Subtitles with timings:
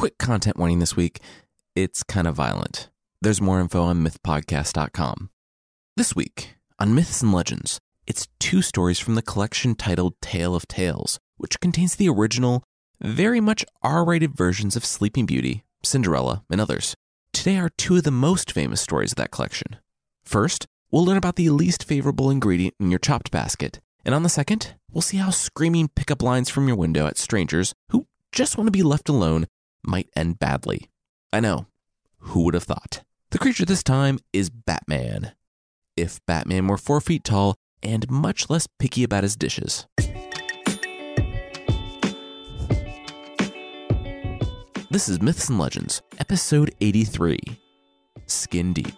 [0.00, 1.18] Quick content warning this week
[1.76, 2.88] it's kind of violent.
[3.20, 5.28] There's more info on mythpodcast.com.
[5.94, 10.66] This week on Myths and Legends, it's two stories from the collection titled Tale of
[10.66, 12.64] Tales, which contains the original,
[13.02, 16.94] very much R rated versions of Sleeping Beauty, Cinderella, and others.
[17.34, 19.76] Today are two of the most famous stories of that collection.
[20.22, 24.30] First, we'll learn about the least favorable ingredient in your chopped basket, and on the
[24.30, 28.66] second, we'll see how screaming pickup lines from your window at strangers who just want
[28.66, 29.46] to be left alone
[29.84, 30.90] might end badly.
[31.32, 31.66] I know.
[32.18, 33.02] Who would have thought?
[33.30, 35.32] The creature this time is Batman.
[35.96, 39.86] If Batman were four feet tall and much less picky about his dishes.
[44.90, 47.38] This is Myths and Legends, episode 83
[48.26, 48.96] Skin Deep.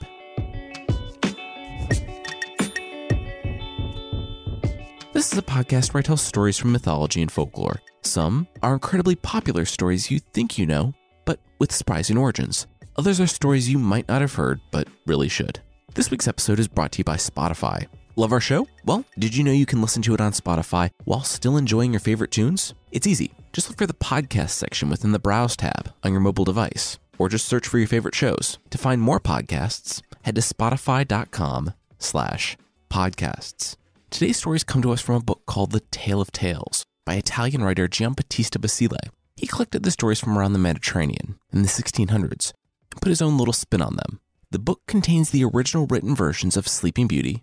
[5.13, 7.83] This is a podcast where I tell stories from mythology and folklore.
[8.03, 10.93] Some are incredibly popular stories you think you know,
[11.25, 12.67] but with surprising origins.
[12.97, 15.61] Others are stories you might not have heard, but really should.
[15.95, 17.87] This week's episode is brought to you by Spotify.
[18.17, 18.67] Love our show?
[18.85, 22.01] Well, did you know you can listen to it on Spotify while still enjoying your
[22.01, 22.75] favorite tunes?
[22.91, 23.33] It's easy.
[23.53, 27.29] Just look for the podcast section within the Browse tab on your mobile device, or
[27.29, 28.59] just search for your favorite shows.
[28.71, 32.57] To find more podcasts, head to spotify.com slash
[32.91, 33.77] podcasts.
[34.11, 37.65] Today's stories come to us from a book called The Tale of Tales by Italian
[37.65, 38.99] writer Giambattista Basile.
[39.37, 42.53] He collected the stories from around the Mediterranean in the 1600s
[42.93, 44.21] and put his own little spin on them.
[44.51, 47.43] The book contains the original written versions of Sleeping Beauty,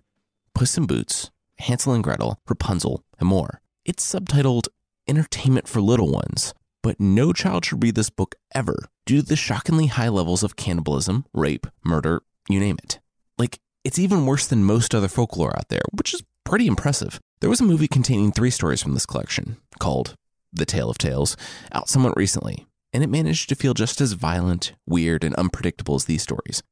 [0.54, 3.62] Puss in Boots, Hansel and Gretel, Rapunzel, and more.
[3.84, 4.68] It's subtitled
[5.08, 9.36] Entertainment for Little Ones, but no child should read this book ever due to the
[9.36, 13.00] shockingly high levels of cannibalism, rape, murder, you name it.
[13.38, 17.20] Like, it's even worse than most other folklore out there, which is pretty impressive.
[17.42, 20.16] There was a movie containing three stories from this collection called
[20.52, 21.38] The Tale of Tales
[21.72, 26.06] out somewhat recently, and it managed to feel just as violent, weird, and unpredictable as
[26.06, 26.64] these stories.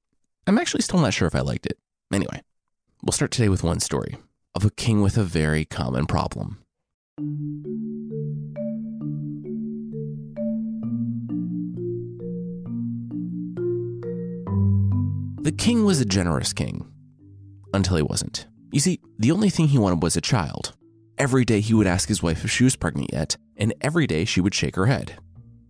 [0.47, 1.77] I'm actually still not sure if I liked it.
[2.11, 2.41] Anyway,
[3.03, 4.17] we'll start today with one story
[4.55, 6.57] of a king with a very common problem.
[15.43, 16.91] The king was a generous king
[17.75, 18.47] until he wasn't.
[18.77, 20.75] You see, the only thing he wanted was a child.
[21.17, 24.23] Every day he would ask his wife if she was pregnant yet, and every day
[24.23, 25.17] she would shake her head.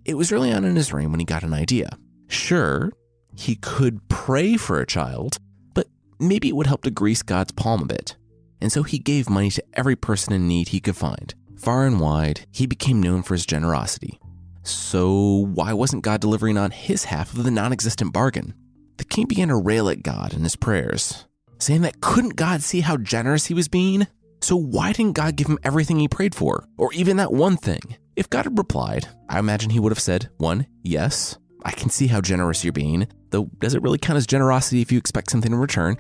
[0.04, 1.98] It was early on in his reign when he got an idea.
[2.28, 2.92] Sure,
[3.34, 5.38] he could pray for a child,
[5.74, 5.88] but
[6.20, 8.18] maybe it would help to grease God's palm a bit.
[8.60, 11.34] And so he gave money to every person in need he could find.
[11.56, 14.20] Far and wide, he became known for his generosity.
[14.64, 18.54] So, why wasn't God delivering on his half of the non existent bargain?
[18.98, 21.26] The king began to rail at God in his prayers,
[21.60, 24.08] saying that couldn't God see how generous he was being?
[24.42, 27.98] So why didn't God give him everything he prayed for, or even that one thing?
[28.16, 32.08] If God had replied, I imagine he would have said, one, yes, I can see
[32.08, 35.52] how generous you're being, though does it really count as generosity if you expect something
[35.52, 35.98] in return?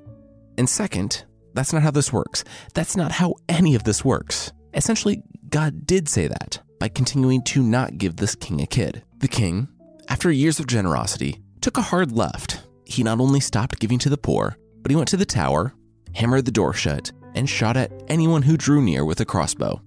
[0.57, 2.43] And second, that's not how this works.
[2.73, 4.51] That's not how any of this works.
[4.73, 9.03] Essentially, God did say that by continuing to not give this king a kid.
[9.17, 9.67] The king,
[10.09, 12.61] after years of generosity, took a hard left.
[12.85, 14.55] He not only stopped giving to the poor,
[14.87, 15.73] but he went to the tower,
[16.15, 19.81] hammered the door shut, and shot at anyone who drew near with a crossbow.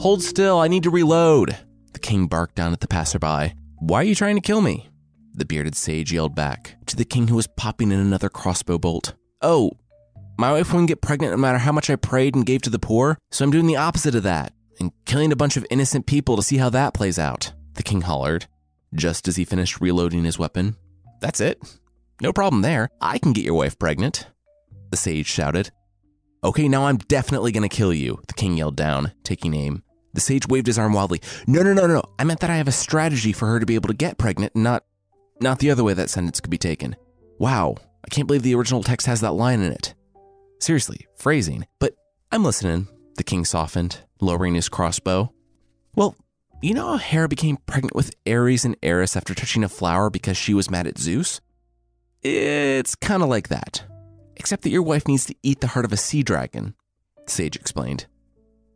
[0.00, 1.56] Hold still, I need to reload.
[1.92, 3.54] The king barked down at the passerby.
[3.76, 4.88] Why are you trying to kill me?
[5.34, 9.14] The bearded sage yelled back to the king who was popping in another crossbow bolt.
[9.40, 9.70] Oh,
[10.36, 12.80] my wife wouldn't get pregnant no matter how much I prayed and gave to the
[12.80, 16.36] poor, so I'm doing the opposite of that and killing a bunch of innocent people
[16.36, 18.46] to see how that plays out, the king hollered,
[18.94, 20.76] just as he finished reloading his weapon.
[21.20, 21.58] That's it.
[22.20, 22.88] No problem there.
[23.00, 24.26] I can get your wife pregnant,
[24.90, 25.70] the sage shouted.
[26.44, 29.82] Okay, now I'm definitely gonna kill you, the king yelled down, taking aim.
[30.14, 31.20] The sage waved his arm wildly.
[31.46, 32.02] No, no, no, no.
[32.18, 34.56] I meant that I have a strategy for her to be able to get pregnant,
[34.56, 34.84] not
[35.40, 36.96] not the other way that sentence could be taken.
[37.38, 39.94] Wow, I can't believe the original text has that line in it.
[40.58, 41.66] Seriously, phrasing.
[41.78, 41.94] But
[42.32, 45.32] I'm listening, the king softened, lowering his crossbow.
[45.94, 46.16] Well,
[46.62, 50.36] you know how Hera became pregnant with Ares and Eris after touching a flower because
[50.36, 51.40] she was mad at Zeus?
[52.22, 53.84] It's kind of like that.
[54.36, 56.74] Except that your wife needs to eat the heart of a sea dragon,
[57.26, 58.06] sage explained.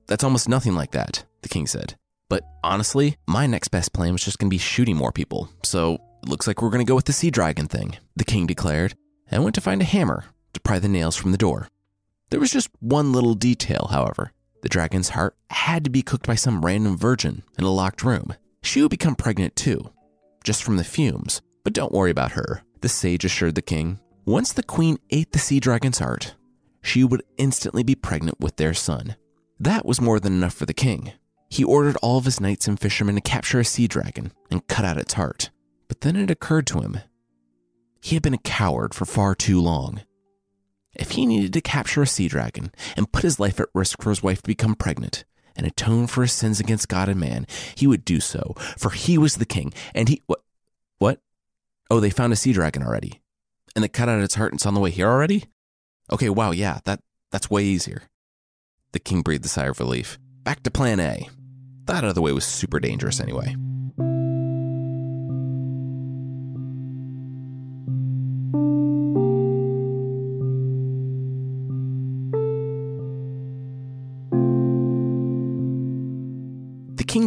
[0.06, 1.96] That's almost nothing like that, the king said.
[2.28, 5.94] But honestly, my next best plan was just going to be shooting more people, so
[6.22, 8.94] it looks like we're going to go with the sea dragon thing, the king declared,
[9.30, 11.68] and went to find a hammer to pry the nails from the door.
[12.30, 14.32] There was just one little detail, however.
[14.62, 18.34] The dragon's heart had to be cooked by some random virgin in a locked room.
[18.62, 19.90] She would become pregnant too,
[20.44, 21.40] just from the fumes.
[21.64, 24.00] But don't worry about her, the sage assured the king.
[24.24, 26.34] Once the queen ate the sea dragon's heart,
[26.82, 29.16] she would instantly be pregnant with their son.
[29.58, 31.12] That was more than enough for the king.
[31.48, 34.84] He ordered all of his knights and fishermen to capture a sea dragon and cut
[34.84, 35.50] out its heart.
[35.88, 37.00] But then it occurred to him
[38.00, 40.02] he had been a coward for far too long.
[40.94, 44.10] If he needed to capture a sea dragon and put his life at risk for
[44.10, 45.24] his wife to become pregnant
[45.56, 49.18] and atone for his sins against God and man, he would do so, for he
[49.18, 50.22] was the king, and he.
[50.26, 50.42] What?
[50.98, 51.20] What?
[51.90, 53.20] Oh, they found a sea dragon already.
[53.74, 55.44] And they cut out its heart and it's on the way here already?
[56.12, 57.00] Okay, wow, yeah, that,
[57.30, 58.02] that's way easier.
[58.92, 60.18] The king breathed a sigh of relief.
[60.42, 61.28] Back to plan A.
[61.84, 63.54] That other way was super dangerous anyway.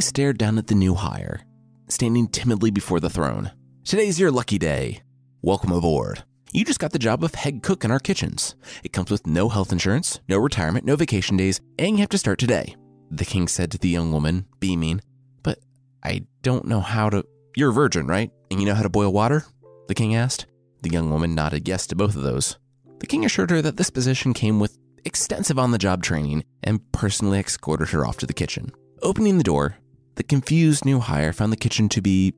[0.04, 1.42] Stared down at the new hire,
[1.88, 3.52] standing timidly before the throne.
[3.86, 5.02] Today's your lucky day.
[5.42, 6.24] Welcome aboard.
[6.52, 8.56] You just got the job of head cook in our kitchens.
[8.84, 12.18] It comes with no health insurance, no retirement, no vacation days, and you have to
[12.18, 12.76] start today.
[13.10, 15.02] The king said to the young woman, beaming,
[15.42, 15.60] But
[16.04, 17.26] I don't know how to.
[17.56, 18.32] You're a virgin, right?
[18.52, 19.46] And you know how to boil water?
[19.88, 20.46] The king asked.
[20.82, 22.58] The young woman nodded yes to both of those.
[23.00, 26.80] The king assured her that this position came with extensive on the job training and
[26.92, 28.72] personally escorted her off to the kitchen.
[29.02, 29.78] Opening the door,
[30.16, 32.34] the confused new hire found the kitchen to be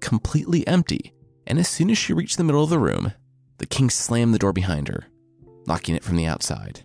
[0.00, 1.12] completely empty,
[1.46, 3.12] and as soon as she reached the middle of the room,
[3.58, 5.04] the king slammed the door behind her,
[5.66, 6.82] locking it from the outside.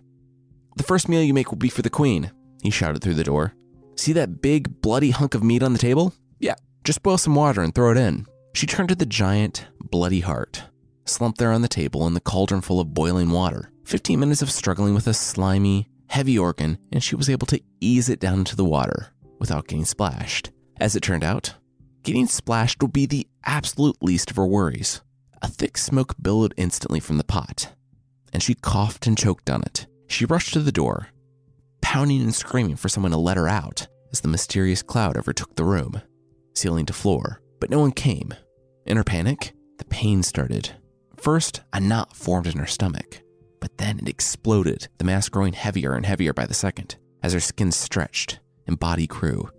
[0.76, 2.30] The first meal you make will be for the queen,
[2.62, 3.54] he shouted through the door.
[3.96, 6.14] See that big, bloody hunk of meat on the table?
[6.38, 6.54] Yeah,
[6.84, 8.26] just boil some water and throw it in.
[8.54, 10.64] She turned to the giant, bloody heart,
[11.04, 13.72] slumped there on the table in the cauldron full of boiling water.
[13.84, 18.08] Fifteen minutes of struggling with a slimy, heavy organ, and she was able to ease
[18.08, 20.50] it down into the water without getting splashed.
[20.80, 21.54] As it turned out,
[22.02, 25.00] getting splashed would be the absolute least of her worries.
[25.42, 27.72] A thick smoke billowed instantly from the pot,
[28.32, 29.86] and she coughed and choked on it.
[30.08, 31.08] She rushed to the door,
[31.80, 35.64] pounding and screaming for someone to let her out as the mysterious cloud overtook the
[35.64, 36.00] room,
[36.54, 37.40] ceiling to floor.
[37.60, 38.34] But no one came.
[38.86, 40.70] In her panic, the pain started.
[41.16, 43.22] First, a knot formed in her stomach,
[43.60, 47.40] but then it exploded, the mass growing heavier and heavier by the second as her
[47.40, 48.38] skin stretched
[48.68, 49.50] and body grew,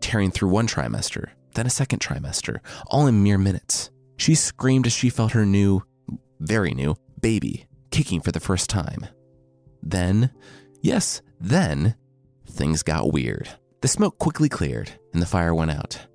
[0.00, 2.58] tearing through one trimester, then a second trimester,
[2.88, 3.90] all in mere minutes.
[4.16, 5.82] She screamed as she felt her new,
[6.40, 9.06] very new, baby kicking for the first time.
[9.82, 10.30] Then,
[10.80, 11.94] yes, then,
[12.46, 13.48] things got weird.
[13.80, 16.06] The smoke quickly cleared and the fire went out.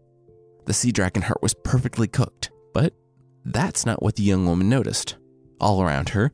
[0.66, 2.94] The sea dragon heart was perfectly cooked, but
[3.46, 5.18] that's not what the young woman noticed.
[5.60, 6.32] All around her,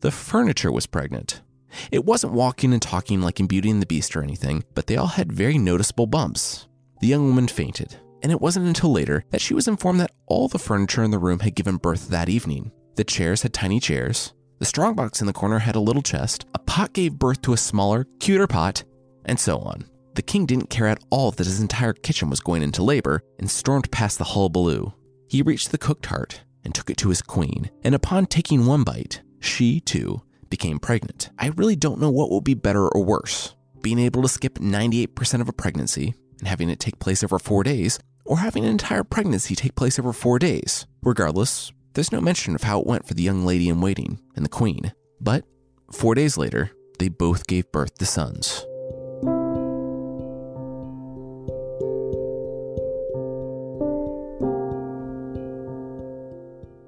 [0.00, 1.42] the furniture was pregnant.
[1.90, 4.96] It wasn't walking and talking like in Beauty and the Beast or anything, but they
[4.96, 6.66] all had very noticeable bumps.
[7.00, 10.48] The young woman fainted, and it wasn't until later that she was informed that all
[10.48, 12.72] the furniture in the room had given birth that evening.
[12.96, 16.58] The chairs had tiny chairs, the strongbox in the corner had a little chest, a
[16.58, 18.84] pot gave birth to a smaller, cuter pot,
[19.26, 19.84] and so on.
[20.14, 23.50] The king didn't care at all that his entire kitchen was going into labor and
[23.50, 24.94] stormed past the hullabaloo.
[25.28, 28.82] He reached the cooked heart and took it to his queen, and upon taking one
[28.82, 31.30] bite, she, too, became pregnant.
[31.38, 33.54] I really don't know what will be better or worse
[33.86, 37.62] being able to skip 98% of a pregnancy and having it take place over four
[37.62, 40.88] days, or having an entire pregnancy take place over four days.
[41.04, 44.44] Regardless, there's no mention of how it went for the young lady in waiting and
[44.44, 44.92] the queen.
[45.20, 45.44] But
[45.92, 48.66] four days later, they both gave birth to sons.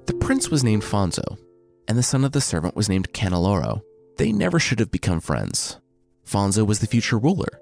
[0.05, 1.37] The prince was named Fonzo,
[1.89, 3.81] and the son of the servant was named Canneloro.
[4.17, 5.79] They never should have become friends.
[6.25, 7.59] Fonzo was the future ruler,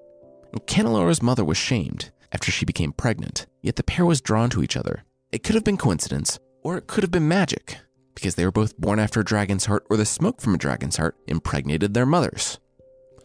[0.54, 4.76] and mother was shamed after she became pregnant, yet the pair was drawn to each
[4.76, 5.04] other.
[5.32, 7.78] It could have been coincidence, or it could have been magic,
[8.16, 10.98] because they were both born after a dragon's heart or the smoke from a dragon's
[10.98, 12.60] heart impregnated their mothers.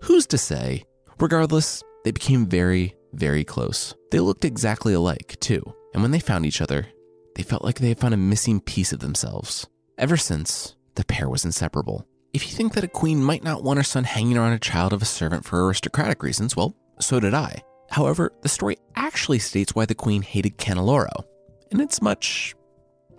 [0.03, 0.85] Who's to say?
[1.19, 3.95] Regardless, they became very, very close.
[4.13, 5.63] They looked exactly alike, too,
[5.95, 6.87] and when they found each other,
[7.35, 9.67] they felt like they had found a missing piece of themselves.
[9.99, 12.07] Ever since, the pair was inseparable.
[12.33, 14.93] If you think that a queen might not want her son hanging around a child
[14.93, 17.63] of a servant for aristocratic reasons, well, so did I.
[17.91, 21.25] However, the story actually states why the queen hated Canneloro,
[21.71, 22.55] and it's much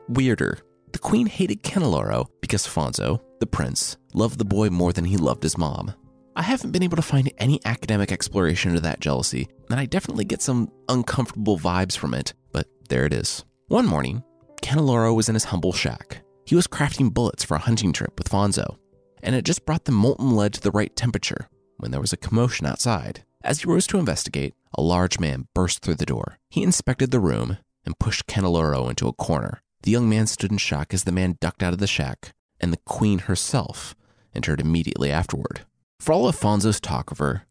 [0.07, 0.59] weirder.
[0.93, 5.43] The queen hated Canneloro because Fonzo, the prince, loved the boy more than he loved
[5.43, 5.93] his mom.
[6.35, 10.25] I haven't been able to find any academic exploration into that jealousy, and I definitely
[10.25, 13.45] get some uncomfortable vibes from it, but there it is.
[13.67, 14.23] One morning,
[14.63, 16.23] Canneloro was in his humble shack.
[16.45, 18.77] He was crafting bullets for a hunting trip with Fonzo,
[19.21, 21.47] and had just brought the molten lead to the right temperature
[21.77, 23.23] when there was a commotion outside.
[23.43, 26.37] As he rose to investigate, a large man burst through the door.
[26.49, 29.61] He inspected the room and pushed Canneloro into a corner.
[29.83, 32.71] The young man stood in shock as the man ducked out of the shack, and
[32.71, 33.95] the queen herself
[34.33, 35.65] entered immediately afterward.
[35.99, 37.45] For all of Fonzo's talk of her,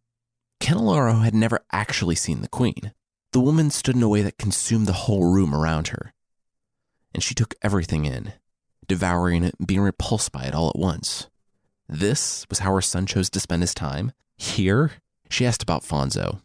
[0.60, 2.92] Canneloro had never actually seen the queen.
[3.32, 6.12] The woman stood in a way that consumed the whole room around her,
[7.14, 8.32] and she took everything in,
[8.88, 11.28] devouring it and being repulsed by it all at once.
[11.88, 14.12] This was how her son chose to spend his time?
[14.36, 14.92] Here?
[15.28, 16.40] She asked about Fonzo.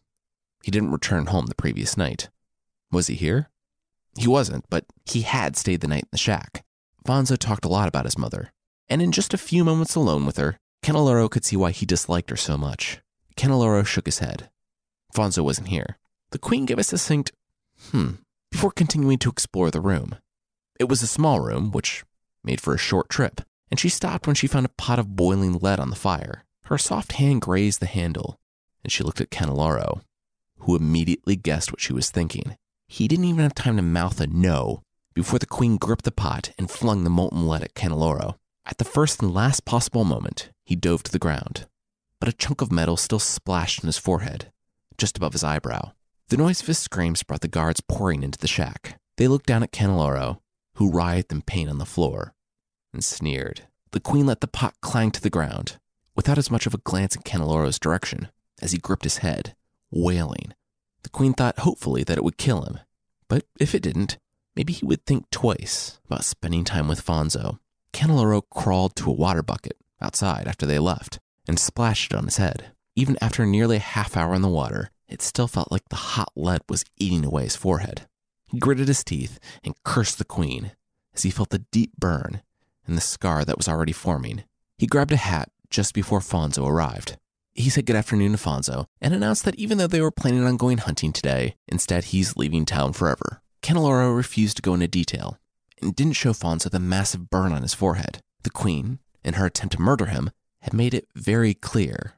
[0.63, 2.29] He didn't return home the previous night.
[2.91, 3.49] Was he here?
[4.17, 6.65] He wasn't, but he had stayed the night in the shack.
[7.05, 8.51] Fonzo talked a lot about his mother,
[8.89, 12.29] and in just a few moments alone with her, Canneloro could see why he disliked
[12.29, 12.99] her so much.
[13.35, 14.49] Canneloro shook his head.
[15.15, 15.97] Fonzo wasn't here.
[16.31, 17.31] The queen gave a succinct,
[17.91, 18.11] hmm,
[18.51, 20.15] before continuing to explore the room.
[20.79, 22.03] It was a small room, which
[22.47, 25.59] made for a short trip, and she stopped when she found a pot of boiling
[25.59, 26.45] lead on the fire.
[26.63, 28.39] Her soft hand grazed the handle,
[28.83, 30.01] and she looked at Canneloro,
[30.59, 32.57] who immediately guessed what she was thinking.
[32.87, 34.81] He didn't even have time to mouth a no
[35.13, 38.35] before the queen gripped the pot and flung the molten lead at Canneloro.
[38.65, 41.67] At the first and last possible moment, he dove to the ground,
[42.19, 44.51] but a chunk of metal still splashed in his forehead,
[44.97, 45.91] just above his eyebrow.
[46.29, 48.99] The noise of his screams brought the guards pouring into the shack.
[49.15, 50.39] They looked down at Canneloro,
[50.75, 52.33] who writhed in pain on the floor,
[52.93, 53.63] and sneered.
[53.91, 55.77] The queen let the pot clang to the ground,
[56.15, 58.29] without as much of a glance in Canneloro's direction,
[58.61, 59.55] as he gripped his head,
[59.91, 60.53] wailing.
[61.03, 62.79] The queen thought hopefully that it would kill him,
[63.27, 64.17] but if it didn't,
[64.55, 67.59] maybe he would think twice about spending time with Fonzo.
[67.93, 72.37] Canneloro crawled to a water bucket outside after they left and splashed it on his
[72.37, 72.71] head.
[72.95, 76.31] Even after nearly a half hour in the water, it still felt like the hot
[76.35, 78.07] lead was eating away his forehead.
[78.47, 80.71] He gritted his teeth and cursed the queen
[81.13, 82.41] as he felt the deep burn
[82.87, 84.43] and the scar that was already forming.
[84.77, 87.17] He grabbed a hat just before Fonzo arrived.
[87.53, 90.57] He said good afternoon to Fonzo and announced that even though they were planning on
[90.57, 93.41] going hunting today, instead he's leaving town forever.
[93.61, 95.39] Canneloro refused to go into detail
[95.81, 98.19] and didn't show Fonzo the massive burn on his forehead.
[98.43, 100.29] The queen, in her attempt to murder him,
[100.61, 102.13] had made it very clear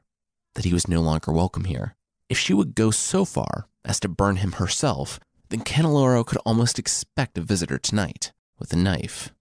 [0.54, 1.96] that he was no longer welcome here.
[2.28, 6.78] If she would go so far as to burn him herself, then Canneloro could almost
[6.78, 9.32] expect a visitor tonight with a knife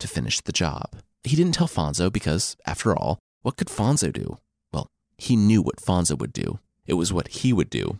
[0.00, 0.96] to finish the job.
[1.24, 4.38] He didn't tell Fonzo because, after all, what could Fonzo do?
[4.72, 4.88] Well,
[5.18, 6.58] he knew what Fonzo would do.
[6.86, 7.98] It was what he would do.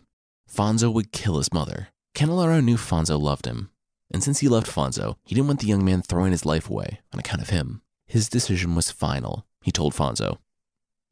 [0.49, 1.89] Fonzo would kill his mother.
[2.13, 3.69] Canneloro knew Fonzo loved him,
[4.11, 6.99] and since he loved Fonzo, he didn't want the young man throwing his life away
[7.13, 7.81] on account of him.
[8.05, 10.37] His decision was final, he told Fonzo.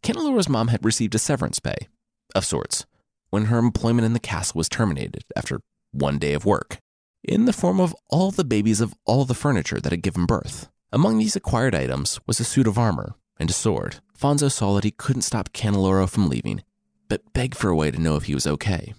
[0.03, 1.87] Canneloro's mom had received a severance pay,
[2.35, 2.85] of sorts,
[3.29, 6.79] when her employment in the castle was terminated after one day of work,
[7.23, 10.69] in the form of all the babies of all the furniture that had given birth.
[10.91, 13.97] Among these acquired items was a suit of armor and a sword.
[14.17, 16.63] Fonzo saw that he couldn't stop Canneloro from leaving,
[17.07, 18.95] but begged for a way to know if he was okay.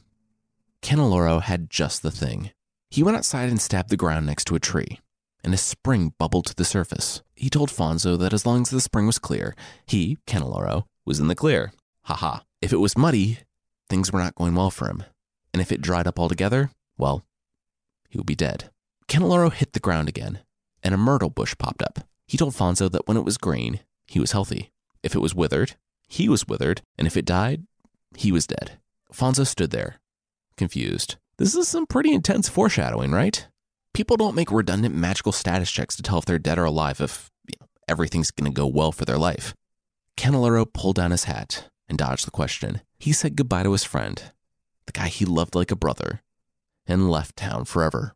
[0.82, 2.52] Canneloro had just the thing.
[2.90, 5.00] He went outside and stabbed the ground next to a tree,
[5.42, 7.22] and a spring bubbled to the surface.
[7.34, 11.26] He told Fonzo that as long as the spring was clear, he, Canneloro, was in
[11.26, 11.72] the clear.
[12.02, 12.40] Haha.
[12.62, 13.40] If it was muddy,
[13.88, 15.02] things were not going well for him.
[15.52, 17.24] And if it dried up altogether, well,
[18.08, 18.70] he would be dead.
[19.08, 20.40] Canneloro hit the ground again,
[20.82, 22.00] and a myrtle bush popped up.
[22.26, 24.70] He told Fonzo that when it was green, he was healthy.
[25.02, 25.76] If it was withered,
[26.08, 27.66] he was withered, and if it died,
[28.16, 28.78] he was dead.
[29.12, 30.00] Fonzo stood there,
[30.56, 31.16] confused.
[31.38, 33.46] This is some pretty intense foreshadowing, right?
[33.94, 37.30] People don't make redundant magical status checks to tell if they're dead or alive if
[37.46, 39.54] you know, everything's going to go well for their life.
[40.16, 42.82] Canneloro pulled down his hat and dodged the question.
[42.98, 44.22] He said goodbye to his friend,
[44.86, 46.22] the guy he loved like a brother,
[46.86, 48.14] and left town forever.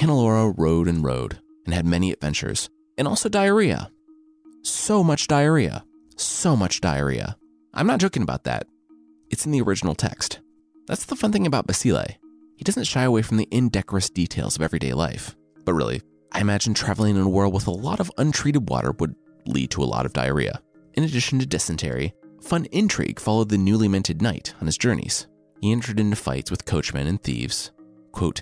[0.00, 3.90] Canneloro rode and rode and had many adventures, and also diarrhea.
[4.62, 5.84] So much diarrhea.
[6.16, 7.36] So much diarrhea.
[7.74, 8.66] I'm not joking about that.
[9.28, 10.40] It's in the original text.
[10.86, 12.16] That's the fun thing about Basile.
[12.56, 15.36] He doesn't shy away from the indecorous details of everyday life.
[15.66, 16.00] But really,
[16.32, 19.14] I imagine traveling in a world with a lot of untreated water would
[19.44, 20.62] lead to a lot of diarrhea.
[20.94, 25.26] In addition to dysentery, fun intrigue followed the newly minted knight on his journeys.
[25.60, 27.70] He entered into fights with coachmen and thieves.
[28.12, 28.40] Quote,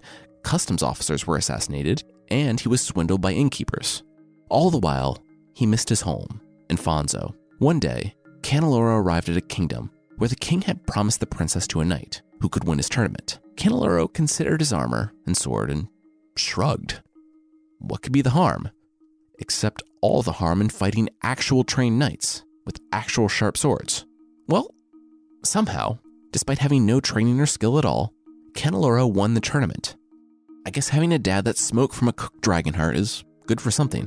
[0.49, 4.03] customs officers were assassinated, and he was swindled by innkeepers.
[4.49, 5.19] All the while,
[5.53, 6.41] he missed his home
[6.71, 7.35] in Fonzo.
[7.59, 11.81] One day, Canneloro arrived at a kingdom where the king had promised the princess to
[11.81, 13.41] a knight who could win his tournament.
[13.57, 15.89] Canneloro considered his armor and sword and
[16.35, 17.03] shrugged.
[17.79, 18.71] What could be the harm?
[19.39, 24.07] Except all the harm in fighting actual trained knights with actual sharp swords.
[24.47, 24.75] Well,
[25.45, 25.99] somehow,
[26.33, 28.15] despite having no training or skill at all,
[28.55, 29.95] Canneloro won the tournament.
[30.69, 34.05] I guess having a dad that smoked from a cooked dragonheart is good for something.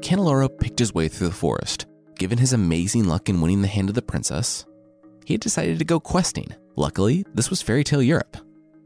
[0.00, 1.84] Canneloro picked his way through the forest.
[2.14, 4.64] Given his amazing luck in winning the hand of the princess,
[5.26, 6.54] he had decided to go questing.
[6.76, 8.38] Luckily, this was fairy tale Europe,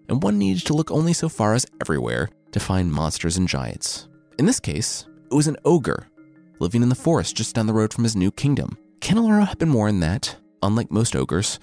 [0.08, 4.08] and one needed to look only so far as everywhere to find monsters and giants.
[4.36, 6.08] In this case, it was an ogre
[6.58, 8.76] living in the forest just down the road from his new kingdom.
[9.00, 11.58] Canneloro had been warned that, unlike most ogres,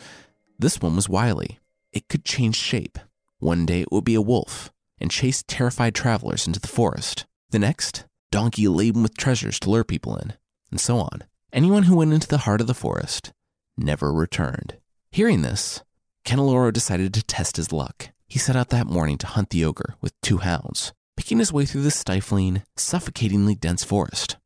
[0.60, 1.60] this one was wily.
[1.94, 3.00] It could change shape.
[3.40, 7.26] One day it would be a wolf and chase terrified travelers into the forest.
[7.52, 10.34] The next, donkey laden with treasures to lure people in,
[10.72, 11.24] and so on.
[11.54, 13.32] Anyone who went into the heart of the forest
[13.78, 14.78] never returned.
[15.12, 15.84] Hearing this,
[16.26, 18.10] Canneloro decided to test his luck.
[18.28, 21.66] He set out that morning to hunt the ogre with two hounds, picking his way
[21.66, 24.38] through the stifling, suffocatingly dense forest.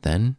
[0.00, 0.36] Then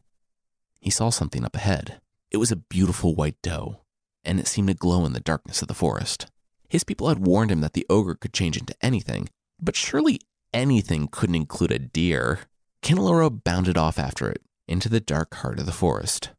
[0.84, 2.02] he saw something up ahead.
[2.30, 3.80] It was a beautiful white doe,
[4.25, 6.28] and it seemed to glow in the darkness of the forest.
[6.68, 9.30] His people had warned him that the ogre could change into anything,
[9.62, 10.20] but surely
[10.54, 12.40] anything couldn't include a deer.
[12.82, 16.32] Canneloro bounded off after it into the dark heart of the forest.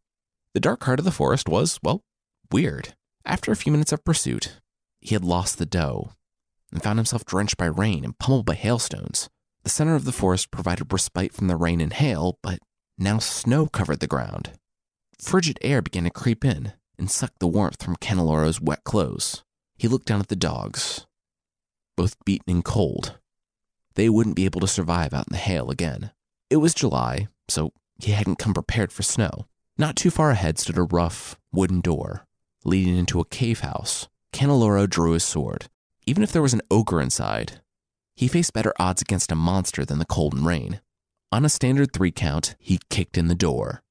[0.52, 2.02] The dark heart of the forest was, well,
[2.52, 2.94] weird.
[3.24, 4.60] After a few minutes of pursuit,
[5.00, 6.10] he had lost the doe
[6.70, 9.30] and found himself drenched by rain and pummeled by hailstones.
[9.62, 12.58] The center of the forest provided respite from the rain and hail, but
[12.98, 14.52] now snow covered the ground.
[15.20, 19.42] Frigid air began to creep in and suck the warmth from Canneloro's wet clothes.
[19.76, 21.06] He looked down at the dogs,
[21.96, 23.18] both beaten and cold.
[23.94, 26.12] They wouldn't be able to survive out in the hail again.
[26.50, 29.46] It was July, so he hadn't come prepared for snow.
[29.76, 32.26] Not too far ahead stood a rough wooden door
[32.64, 34.08] leading into a cave house.
[34.32, 35.68] Canneloro drew his sword.
[36.06, 37.60] Even if there was an ogre inside,
[38.16, 40.80] he faced better odds against a monster than the cold and rain.
[41.34, 43.82] On a standard three count, he kicked in the door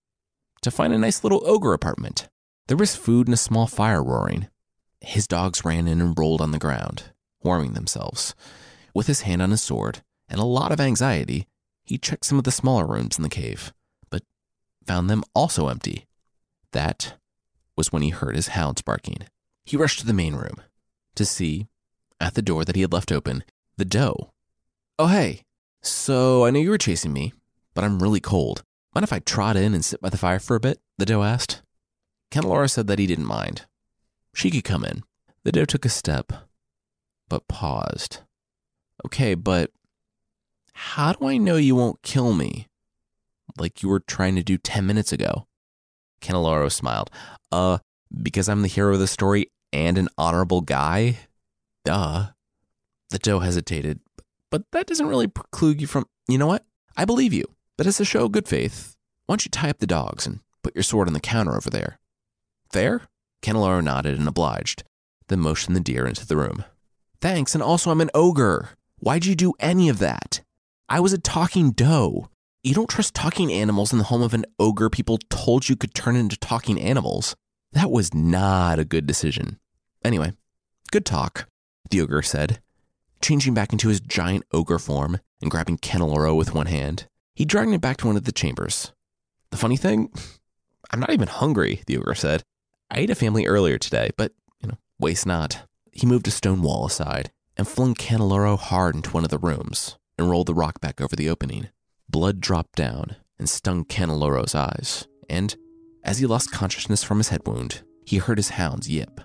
[0.61, 2.29] to find a nice little ogre apartment.
[2.67, 4.47] There was food and a small fire roaring.
[5.01, 8.33] His dogs ran in and rolled on the ground, warming themselves.
[8.93, 11.45] With his hand on his sword and a lot of anxiety,
[11.83, 13.73] he checked some of the smaller rooms in the cave,
[14.09, 14.23] but
[14.87, 16.07] found them also empty.
[16.71, 17.15] That
[17.75, 19.27] was when he heard his hounds barking.
[19.65, 20.61] He rushed to the main room
[21.15, 21.67] to see,
[22.21, 23.43] at the door that he had left open,
[23.75, 24.31] the doe.
[24.97, 25.41] Oh, hey,
[25.83, 27.33] so I know you were chasing me,
[27.73, 28.63] but I'm really cold.
[28.95, 30.79] Mind if I trot in and sit by the fire for a bit?
[30.97, 31.61] The doe asked.
[32.31, 33.65] Canneloro said that he didn't mind.
[34.33, 35.03] She could come in.
[35.43, 36.31] The doe took a step,
[37.27, 38.19] but paused.
[39.05, 39.71] Okay, but
[40.73, 42.67] how do I know you won't kill me?
[43.57, 45.47] Like you were trying to do 10 minutes ago.
[46.21, 47.11] Canneloro smiled.
[47.51, 47.79] Uh,
[48.21, 51.19] because I'm the hero of the story and an honorable guy?
[51.83, 52.27] Duh.
[53.09, 53.99] The doe hesitated,
[54.53, 56.05] but that doesn't really preclude you from.
[56.27, 56.63] You know what?
[56.95, 57.43] I believe you.
[57.75, 60.41] But as a show of good faith, why don't you tie up the dogs and
[60.61, 61.97] put your sword on the counter over there?
[62.71, 63.01] Fair?
[63.41, 64.83] Canneloro nodded and obliged,
[65.27, 66.63] then motioned the deer into the room.
[67.19, 68.69] Thanks, and also I'm an ogre.
[68.99, 70.41] Why'd you do any of that?
[70.87, 72.29] I was a talking doe.
[72.61, 75.95] You don't trust talking animals in the home of an ogre people told you could
[75.95, 77.35] turn into talking animals.
[77.71, 79.57] That was not a good decision.
[80.05, 80.33] Anyway,
[80.91, 81.47] good talk,
[81.89, 82.59] the ogre said,
[83.23, 87.07] changing back into his giant ogre form and grabbing Canneloro with one hand.
[87.33, 88.91] He dragged him back to one of the chambers.
[89.49, 90.11] The funny thing,
[90.91, 92.43] I'm not even hungry, the ogre said.
[92.91, 95.63] I ate a family earlier today, but, you know, waste not.
[95.91, 99.97] He moved a stone wall aside and flung Canneloro hard into one of the rooms
[100.17, 101.69] and rolled the rock back over the opening.
[102.09, 105.55] Blood dropped down and stung Canneloro's eyes, and
[106.03, 109.21] as he lost consciousness from his head wound, he heard his hounds yip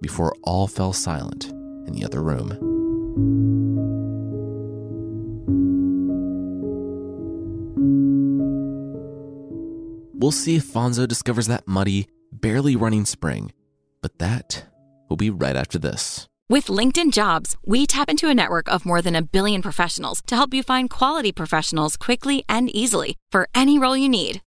[0.00, 2.77] before all fell silent in the other room.
[10.20, 13.52] We'll see if Fonzo discovers that muddy, barely running spring,
[14.02, 14.64] but that
[15.08, 16.28] will be right after this.
[16.50, 20.34] With LinkedIn Jobs, we tap into a network of more than a billion professionals to
[20.34, 24.40] help you find quality professionals quickly and easily for any role you need.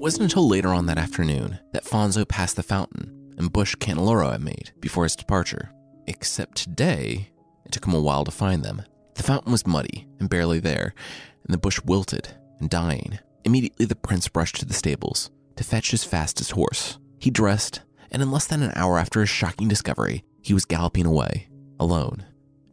[0.00, 4.32] It wasn't until later on that afternoon that Fonzo passed the fountain and bush Canneloro
[4.32, 5.74] had made before his departure.
[6.06, 7.28] Except today,
[7.66, 8.80] it took him a while to find them.
[9.16, 10.94] The fountain was muddy and barely there,
[11.44, 12.28] and the bush wilted
[12.60, 13.18] and dying.
[13.44, 16.98] Immediately, the prince rushed to the stables to fetch his fastest horse.
[17.18, 21.04] He dressed, and in less than an hour after his shocking discovery, he was galloping
[21.04, 22.24] away, alone,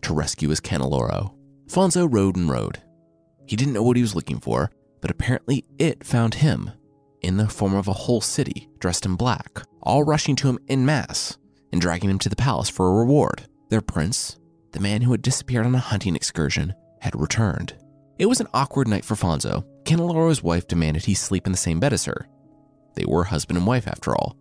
[0.04, 1.34] to rescue his Canneloro.
[1.68, 2.82] Fonzo rode and rode.
[3.46, 6.72] He didn't know what he was looking for, but apparently it found him
[7.22, 10.86] in the form of a whole city dressed in black, all rushing to him in
[10.86, 11.38] mass
[11.72, 13.48] and dragging him to the palace for a reward.
[13.70, 14.38] their prince,
[14.72, 17.74] the man who had disappeared on a hunting excursion, had returned.
[18.18, 19.66] It was an awkward night for Fonzo.
[19.84, 22.28] Canneloro's wife demanded he sleep in the same bed as her.
[22.96, 24.38] They were husband and wife, after all.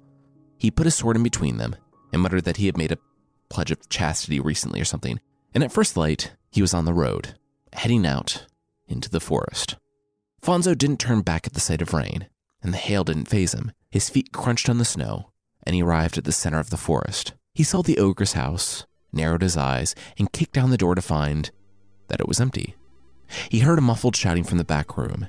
[0.59, 1.77] He put his sword in between them
[2.13, 2.99] and muttered that he had made a
[3.49, 5.21] pledge of chastity recently or something.
[5.55, 7.35] And at first light, he was on the road,
[7.73, 8.47] heading out
[8.89, 9.77] into the forest.
[10.41, 12.29] Fonzo didn't turn back at the sight of rain,
[12.67, 13.71] and the hail didn't faze him.
[13.93, 15.31] His feet crunched on the snow,
[15.63, 17.33] and he arrived at the center of the forest.
[17.55, 21.53] He saw the ogre's house, narrowed his eyes, and kicked down the door to find
[22.09, 22.75] that it was empty.
[23.49, 25.29] He heard a muffled shouting from the back room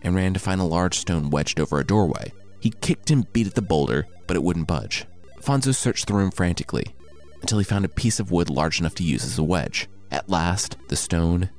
[0.00, 2.32] and ran to find a large stone wedged over a doorway.
[2.60, 5.06] He kicked and beat at the boulder, but it wouldn't budge.
[5.40, 6.94] Fonzo searched the room frantically
[7.40, 9.88] until he found a piece of wood large enough to use as a wedge.
[10.12, 11.50] At last, the stone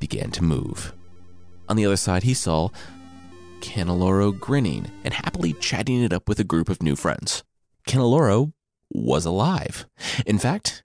[0.00, 0.92] began to move.
[1.68, 2.70] On the other side, he saw
[3.60, 7.44] Canneloro grinning and happily chatting it up with a group of new friends.
[7.88, 8.52] Canneloro
[8.90, 9.86] was alive.
[10.24, 10.82] In fact,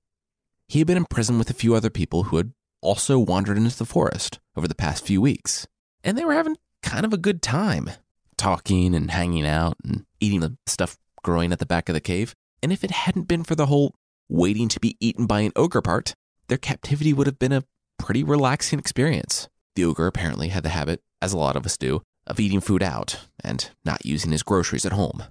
[0.67, 3.77] he had been in prison with a few other people who had also wandered into
[3.77, 5.67] the forest over the past few weeks,
[6.03, 7.89] and they were having kind of a good time,
[8.37, 12.33] talking and hanging out and eating the stuff growing at the back of the cave.
[12.63, 13.95] And if it hadn't been for the whole
[14.29, 16.15] waiting to be eaten by an ogre part,
[16.47, 17.63] their captivity would have been a
[17.99, 19.47] pretty relaxing experience.
[19.75, 22.83] The ogre apparently had the habit, as a lot of us do, of eating food
[22.83, 25.23] out and not using his groceries at home.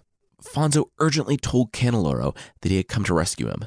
[0.43, 3.67] Fonzo urgently told Canneloro that he had come to rescue him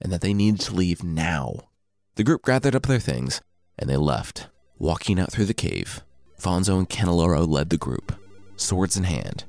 [0.00, 1.68] and that they needed to leave now.
[2.16, 3.40] The group gathered up their things
[3.78, 4.48] and they left.
[4.78, 6.02] Walking out through the cave,
[6.40, 8.12] Fonzo and Canneloro led the group,
[8.56, 9.44] swords in hand,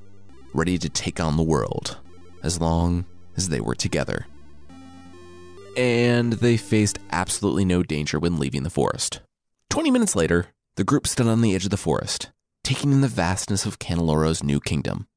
[0.54, 1.98] ready to take on the world
[2.44, 4.28] as long as they were together.
[5.76, 9.20] And they faced absolutely no danger when leaving the forest.
[9.70, 12.32] Twenty minutes later, the group stood on the edge of the forest,
[12.65, 15.08] taking in the vastness of Canneloro's new kingdom.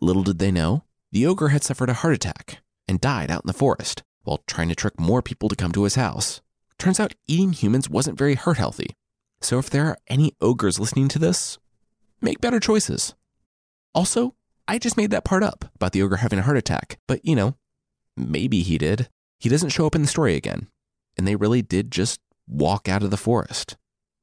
[0.00, 3.46] Little did they know, the ogre had suffered a heart attack and died out in
[3.46, 6.40] the forest while trying to trick more people to come to his house.
[6.78, 8.96] Turns out eating humans wasn't very heart healthy.
[9.40, 11.58] So if there are any ogres listening to this,
[12.20, 13.14] make better choices.
[13.94, 14.34] Also,
[14.66, 17.36] I just made that part up about the ogre having a heart attack, but you
[17.36, 17.54] know,
[18.16, 19.08] maybe he did.
[19.38, 20.66] He doesn't show up in the story again,
[21.16, 23.76] and they really did just walk out of the forest.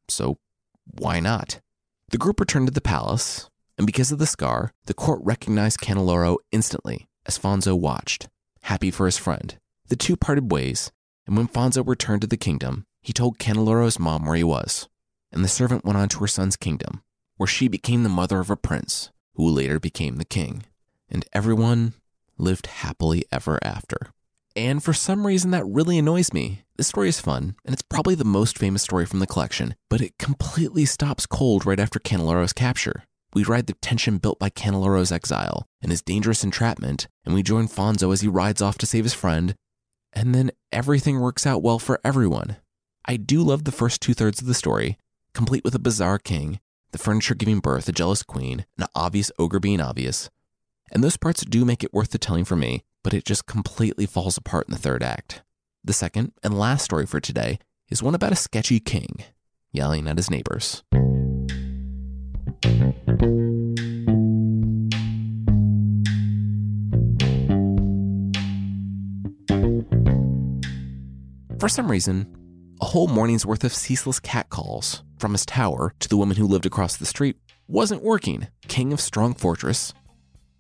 [0.10, 0.38] So
[0.84, 1.62] why not?
[2.10, 6.38] The group returned to the palace, and because of the scar, the court recognized Canneloro
[6.54, 8.30] instantly as Fonzo watched,
[8.62, 9.58] happy for his friend.
[9.90, 10.94] The two parted ways,
[11.26, 14.88] and when Fonzo returned to the kingdom, he told Canneloro's mom where he was,
[15.34, 17.04] and the servant went on to her son's kingdom,
[17.36, 20.64] where she became the mother of a prince who later became the king.
[21.10, 21.94] And everyone
[22.38, 24.14] lived happily ever after.
[24.58, 26.64] And for some reason, that really annoys me.
[26.78, 30.02] This story is fun, and it's probably the most famous story from the collection, but
[30.02, 33.04] it completely stops cold right after Canneloro's capture.
[33.36, 37.68] We ride the tension built by Canneloro's exile and his dangerous entrapment, and we join
[37.68, 39.54] Fonzo as he rides off to save his friend,
[40.12, 42.58] and then everything works out well for everyone.
[43.06, 44.98] I do love the first two thirds of the story,
[45.36, 46.60] complete with a bizarre king,
[46.94, 50.32] the furniture giving birth, a jealous queen, an obvious ogre being obvious.
[50.92, 54.06] And those parts do make it worth the telling for me, but it just completely
[54.06, 55.42] falls apart in the third act.
[55.82, 57.58] The second and last story for today
[57.90, 59.24] is one about a sketchy king
[59.72, 60.84] yelling at his neighbors.
[71.58, 72.28] For some reason,
[72.82, 76.66] a whole morning's worth of ceaseless catcalls from his tower to the woman who lived
[76.66, 77.38] across the street
[77.70, 78.50] wasn't working.
[78.68, 79.94] King of Strong Fortress,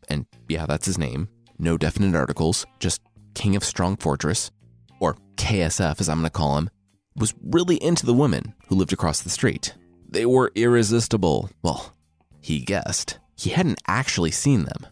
[0.07, 1.27] and yeah, that's his name,
[1.59, 3.01] no definite articles, just
[3.33, 4.51] King of Strong Fortress,
[4.99, 6.69] or KSF as I'm going to call him,
[7.15, 9.73] was really into the women who lived across the street.
[10.09, 11.49] They were irresistible.
[11.61, 11.93] Well,
[12.41, 13.19] he guessed.
[13.35, 14.87] He hadn't actually seen them.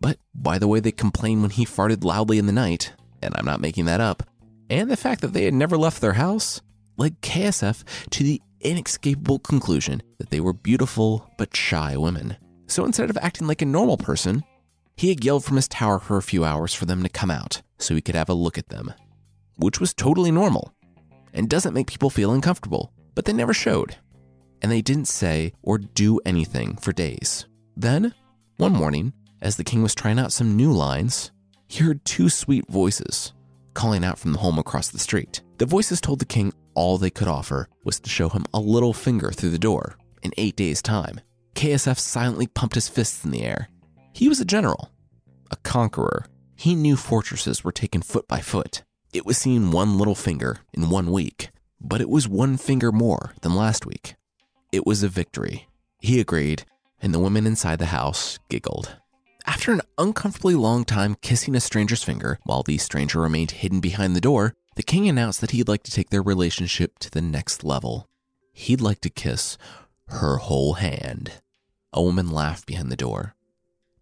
[0.00, 3.46] But by the way they complained when he farted loudly in the night, and I'm
[3.46, 4.22] not making that up,
[4.68, 6.60] and the fact that they had never left their house,
[6.96, 12.36] led KSF to the inescapable conclusion that they were beautiful but shy women.
[12.66, 14.42] So instead of acting like a normal person,
[14.96, 17.62] he had yelled from his tower for a few hours for them to come out
[17.78, 18.92] so he could have a look at them,
[19.56, 20.72] which was totally normal
[21.32, 23.96] and doesn't make people feel uncomfortable, but they never showed.
[24.62, 27.46] And they didn't say or do anything for days.
[27.76, 28.14] Then,
[28.56, 31.32] one morning, as the king was trying out some new lines,
[31.68, 33.32] he heard two sweet voices
[33.74, 35.42] calling out from the home across the street.
[35.58, 38.92] The voices told the king all they could offer was to show him a little
[38.92, 41.20] finger through the door in eight days' time.
[41.56, 43.68] KSF silently pumped his fists in the air
[44.14, 44.90] he was a general,
[45.50, 46.26] a conqueror.
[46.56, 48.84] He knew fortresses were taken foot by foot.
[49.12, 51.50] It was seen one little finger in one week,
[51.80, 54.14] but it was one finger more than last week.
[54.72, 55.68] It was a victory.
[55.98, 56.64] He agreed,
[57.02, 58.96] and the women inside the house giggled.
[59.46, 64.14] After an uncomfortably long time kissing a stranger's finger while the stranger remained hidden behind
[64.14, 67.64] the door, the king announced that he'd like to take their relationship to the next
[67.64, 68.08] level.
[68.52, 69.58] He'd like to kiss
[70.08, 71.32] her whole hand.
[71.92, 73.34] A woman laughed behind the door.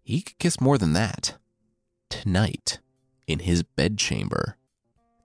[0.03, 1.37] He could kiss more than that.
[2.09, 2.79] Tonight,
[3.25, 4.57] in his bedchamber.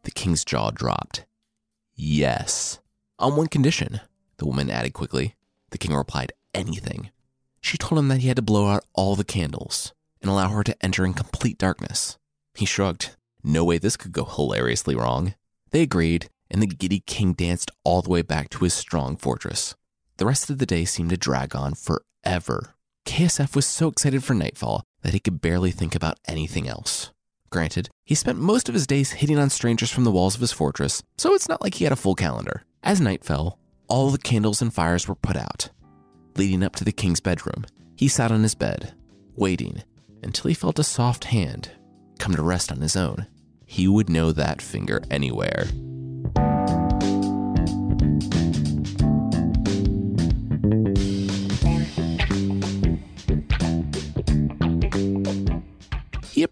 [0.04, 1.26] The king's jaw dropped.
[1.94, 2.78] Yes.
[3.18, 4.00] On one condition,
[4.36, 5.34] the woman added quickly.
[5.70, 7.10] The king replied, anything.
[7.60, 10.62] She told him that he had to blow out all the candles and allow her
[10.64, 12.16] to enter in complete darkness.
[12.54, 13.16] He shrugged.
[13.42, 15.34] No way this could go hilariously wrong.
[15.70, 19.74] They agreed, and the giddy king danced all the way back to his strong fortress.
[20.16, 22.74] The rest of the day seemed to drag on forever.
[23.08, 27.10] KSF was so excited for nightfall that he could barely think about anything else.
[27.48, 30.52] Granted, he spent most of his days hitting on strangers from the walls of his
[30.52, 32.64] fortress, so it's not like he had a full calendar.
[32.82, 35.70] As night fell, all the candles and fires were put out.
[36.36, 37.64] Leading up to the king's bedroom,
[37.96, 38.92] he sat on his bed,
[39.34, 39.82] waiting
[40.22, 41.70] until he felt a soft hand
[42.18, 43.26] come to rest on his own.
[43.64, 45.66] He would know that finger anywhere.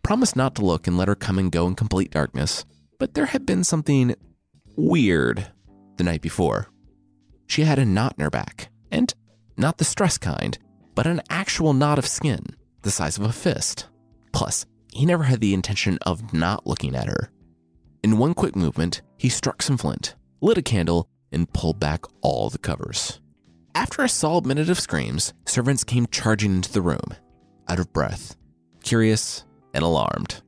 [0.07, 2.65] Promised not to look and let her come and go in complete darkness,
[2.97, 4.15] but there had been something
[4.77, 5.49] weird
[5.97, 6.69] the night before.
[7.49, 9.13] She had a knot in her back, and
[9.57, 10.57] not the stress kind,
[10.95, 12.47] but an actual knot of skin
[12.83, 13.89] the size of a fist.
[14.33, 17.33] Plus, he never had the intention of not looking at her.
[18.05, 22.49] In one quick movement, he struck some flint, lit a candle, and pulled back all
[22.49, 23.21] the covers.
[23.75, 27.15] After a solid minute of screams, servants came charging into the room,
[27.67, 28.37] out of breath,
[28.85, 29.45] curious,
[29.77, 30.43] and alarmed.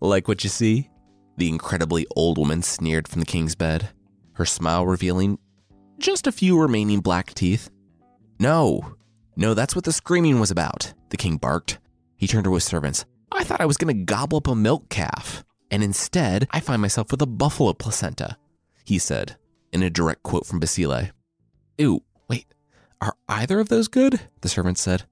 [0.00, 0.88] Like what you see?
[1.36, 3.90] The incredibly old woman sneered from the king's bed,
[4.34, 5.38] her smile revealing
[5.98, 7.70] just a few remaining black teeth.
[8.38, 8.94] No,
[9.36, 11.78] no, that's what the screaming was about, the king barked.
[12.16, 13.04] He turned to his servants.
[13.32, 16.80] I thought I was going to gobble up a milk calf, and instead I find
[16.80, 18.36] myself with a buffalo placenta,
[18.84, 19.36] he said,
[19.72, 21.08] in a direct quote from Basile.
[21.78, 22.46] Ew, wait,
[23.00, 24.20] are either of those good?
[24.42, 25.04] The servant said.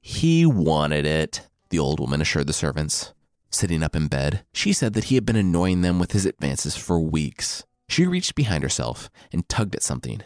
[0.00, 3.12] He wanted it, the old woman assured the servants.
[3.50, 6.76] Sitting up in bed, she said that he had been annoying them with his advances
[6.76, 7.64] for weeks.
[7.88, 10.22] She reached behind herself and tugged at something.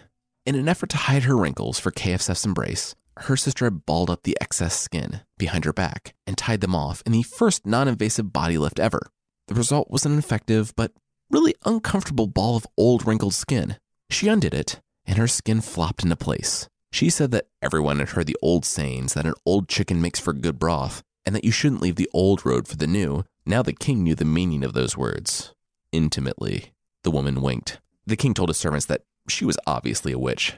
[0.46, 4.22] In an effort to hide her wrinkles for KFSF's embrace, her sister had balled up
[4.22, 8.32] the excess skin behind her back and tied them off in the first non invasive
[8.32, 9.10] body lift ever.
[9.48, 10.92] The result was an effective but
[11.30, 13.76] really uncomfortable ball of old wrinkled skin.
[14.08, 16.68] She undid it, and her skin flopped into place.
[16.92, 20.32] She said that everyone had heard the old sayings that an old chicken makes for
[20.32, 23.24] good broth, and that you shouldn't leave the old road for the new.
[23.44, 25.54] Now the king knew the meaning of those words.
[25.92, 27.80] Intimately, the woman winked.
[28.06, 30.54] The king told his servants that she was obviously a witch.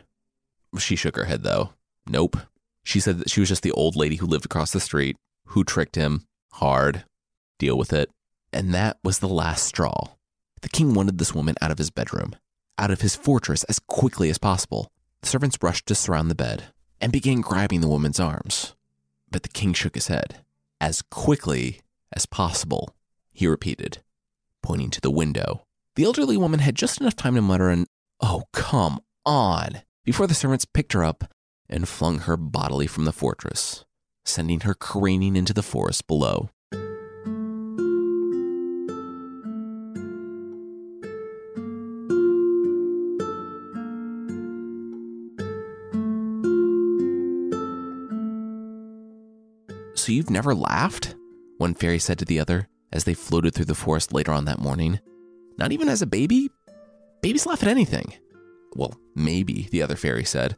[0.79, 1.71] She shook her head, though.
[2.07, 2.37] Nope.
[2.85, 5.65] She said that she was just the old lady who lived across the street, who
[5.65, 7.05] tricked him hard.
[7.59, 8.11] Deal with it.
[8.53, 10.09] And that was the last straw.
[10.63, 12.37] The king wanted this woman out of his bedroom,
[12.79, 14.89] out of his fortress as quickly as possible.
[15.21, 16.65] The servants rushed to surround the bed
[17.01, 18.75] and began grabbing the woman's arms.
[19.31, 20.45] But the king shook his head.
[20.83, 21.81] As quickly
[22.13, 22.97] as possible,
[23.31, 24.03] he repeated,
[24.65, 25.63] pointing to the window.
[25.95, 27.87] The elderly woman had just enough time to mutter an,
[28.21, 31.33] Oh, come on, before the servants picked her up
[31.69, 33.85] and flung her bodily from the fortress,
[34.25, 36.51] sending her careening into the forest below.
[50.13, 51.15] You've never laughed?
[51.57, 54.59] One fairy said to the other as they floated through the forest later on that
[54.59, 55.01] morning.
[55.57, 56.51] Not even as a baby?
[57.23, 58.13] Babies laugh at anything.
[58.75, 60.57] Well, maybe, the other fairy said.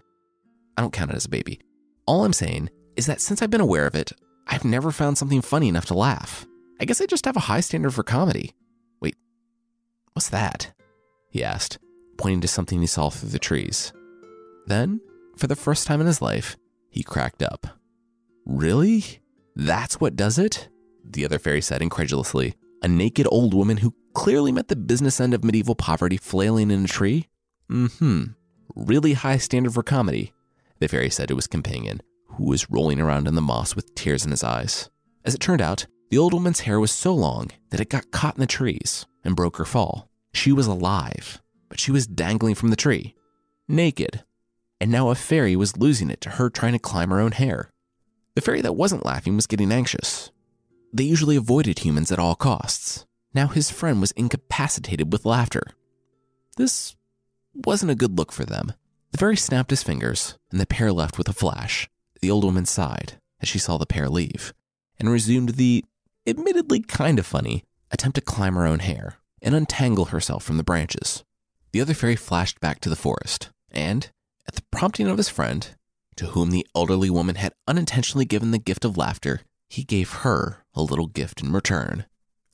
[0.76, 1.60] I don't count it as a baby.
[2.04, 4.12] All I'm saying is that since I've been aware of it,
[4.48, 6.46] I've never found something funny enough to laugh.
[6.80, 8.54] I guess I just have a high standard for comedy.
[9.00, 9.14] Wait,
[10.14, 10.72] what's that?
[11.30, 11.78] He asked,
[12.18, 13.92] pointing to something he saw through the trees.
[14.66, 15.00] Then,
[15.36, 16.56] for the first time in his life,
[16.90, 17.68] he cracked up.
[18.46, 19.20] Really?
[19.56, 20.68] That's what does it?
[21.04, 22.54] The other fairy said incredulously.
[22.82, 26.84] A naked old woman who clearly met the business end of medieval poverty flailing in
[26.84, 27.28] a tree?
[27.70, 28.22] Mm hmm.
[28.74, 30.32] Really high standard for comedy,
[30.80, 34.24] the fairy said to his companion, who was rolling around in the moss with tears
[34.24, 34.90] in his eyes.
[35.24, 38.36] As it turned out, the old woman's hair was so long that it got caught
[38.36, 40.08] in the trees and broke her fall.
[40.32, 43.14] She was alive, but she was dangling from the tree,
[43.68, 44.24] naked.
[44.80, 47.70] And now a fairy was losing it to her trying to climb her own hair.
[48.34, 50.30] The fairy that wasn't laughing was getting anxious.
[50.92, 53.06] They usually avoided humans at all costs.
[53.32, 55.62] Now his friend was incapacitated with laughter.
[56.56, 56.96] This
[57.54, 58.72] wasn't a good look for them.
[59.12, 61.88] The fairy snapped his fingers, and the pair left with a flash.
[62.20, 64.54] The old woman sighed as she saw the pair leave,
[64.98, 65.84] and resumed the,
[66.26, 69.18] admittedly kind of funny, attempt to climb her own hair.
[69.42, 71.22] and untangle herself from the branches.
[71.72, 74.08] The other fairy flashed back to the forest, and,
[74.48, 75.68] at the prompting of his friend,
[76.16, 80.64] to whom the elderly woman had unintentionally given the gift of laughter, he gave her
[80.74, 82.06] a little gift in return.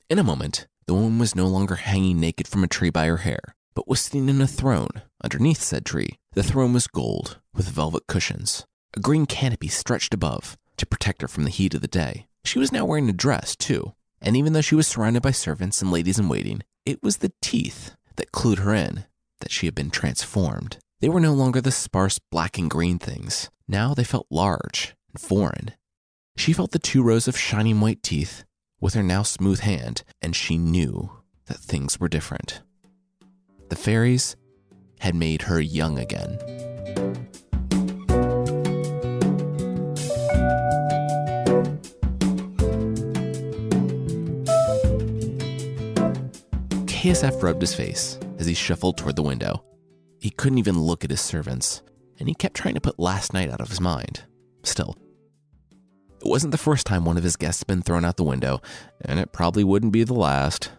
[0.09, 3.17] In a moment, the woman was no longer hanging naked from a tree by her
[3.17, 6.17] hair, but was sitting in a throne underneath said tree.
[6.33, 8.65] The throne was gold, with velvet cushions.
[8.95, 12.27] A green canopy stretched above to protect her from the heat of the day.
[12.43, 15.81] She was now wearing a dress, too, and even though she was surrounded by servants
[15.81, 19.05] and ladies in waiting, it was the teeth that clued her in
[19.39, 20.77] that she had been transformed.
[21.01, 23.49] They were no longer the sparse black and green things.
[23.67, 25.71] Now they felt large and foreign.
[26.37, 28.43] She felt the two rows of shining white teeth
[28.79, 31.09] with her now smooth hand, and she knew
[31.47, 32.61] that things were different.
[33.69, 34.35] The fairies
[34.99, 36.37] had made her young again.
[46.85, 49.63] KSF rubbed his face as he shuffled toward the window.
[50.21, 51.81] He couldn't even look at his servants,
[52.19, 54.23] and he kept trying to put last night out of his mind.
[54.63, 54.95] Still,
[56.21, 58.61] it wasn't the first time one of his guests had been thrown out the window,
[59.03, 60.69] and it probably wouldn't be the last.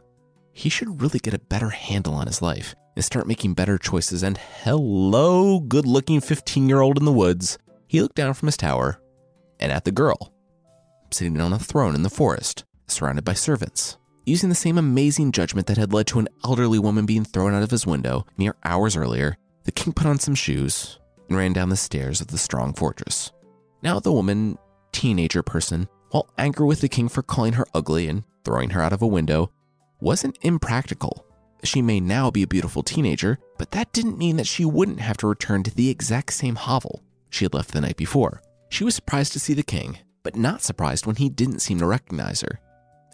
[0.53, 4.23] He should really get a better handle on his life and start making better choices.
[4.23, 7.59] And hello, good looking 15 year old in the woods.
[7.89, 9.01] He looked down from his tower
[9.59, 10.33] and at the girl,
[11.11, 13.97] sitting on a throne in the forest, surrounded by servants.
[14.25, 17.65] Using the same amazing judgment that had led to an elderly woman being thrown out
[17.65, 21.71] of his window mere hours earlier, the king put on some shoes and ran down
[21.71, 23.33] the stairs of the strong fortress.
[23.83, 24.59] Now, the woman,
[24.93, 28.93] teenager person, while angry with the king for calling her ugly and throwing her out
[28.93, 29.51] of a window,
[30.01, 31.27] wasn't impractical.
[31.65, 35.17] She may now be a beautiful teenager, but that didn't mean that she wouldn't have
[35.19, 38.41] to return to the exact same hovel she had left the night before.
[38.69, 41.87] She was surprised to see the king, but not surprised when he didn't seem to
[41.87, 42.61] recognize her.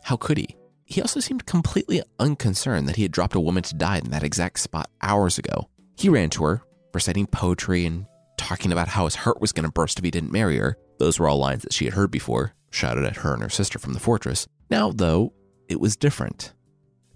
[0.02, 0.56] How could he?
[0.88, 4.22] He also seemed completely unconcerned that he had dropped a woman to die in that
[4.22, 5.68] exact spot hours ago.
[5.98, 6.62] He ran to her,
[6.94, 8.07] reciting poetry and
[8.38, 10.79] talking about how his heart was going to burst if he didn't marry her.
[10.98, 13.79] Those were all lines that she had heard before, shouted at her and her sister
[13.79, 14.48] from the fortress.
[14.70, 15.35] Now, though,
[15.68, 16.55] it was different.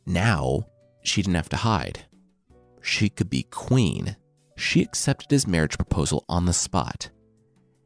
[0.05, 0.67] Now,
[1.03, 2.05] she didn't have to hide.
[2.83, 4.17] She could be queen.
[4.55, 7.09] She accepted his marriage proposal on the spot,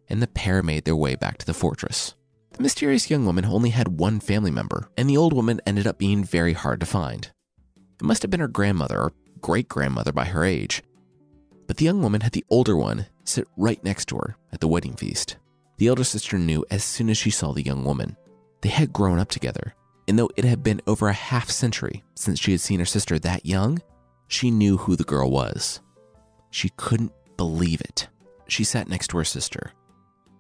[0.09, 2.15] and the pair made their way back to the fortress.
[2.56, 5.98] The mysterious young woman only had one family member, and the old woman ended up
[5.98, 7.30] being very hard to find.
[8.00, 10.82] It must have been her grandmother or great grandmother by her age.
[11.66, 14.68] But the young woman had the older one sit right next to her at the
[14.68, 15.36] wedding feast.
[15.76, 18.16] The elder sister knew as soon as she saw the young woman.
[18.62, 19.74] They had grown up together,
[20.08, 23.18] and though it had been over a half century since she had seen her sister
[23.18, 23.82] that young,
[24.28, 25.80] she knew who the girl was.
[26.50, 28.08] She couldn't believe it.
[28.48, 29.72] She sat next to her sister,